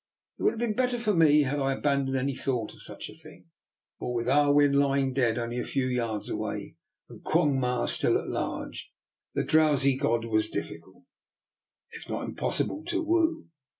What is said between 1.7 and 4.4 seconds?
abandoned any thought of such a thing, for with